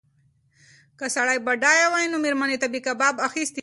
که 0.99 1.05
سړی 1.15 1.37
بډایه 1.45 1.87
وای 1.91 2.05
نو 2.11 2.17
مېرمنې 2.23 2.57
ته 2.61 2.67
به 2.71 2.77
یې 2.77 2.81
کباب 2.87 3.15
اخیستی 3.27 3.59
و. 3.59 3.59